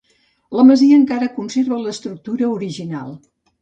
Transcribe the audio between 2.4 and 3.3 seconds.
original.